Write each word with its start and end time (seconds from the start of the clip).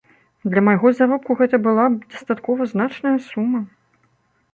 Для 0.51 0.61
майго 0.67 0.91
заробку 0.99 1.35
гэта 1.41 1.59
была 1.67 1.85
б 1.97 2.07
дастаткова 2.13 2.67
значная 2.73 3.13
сума. 3.27 3.61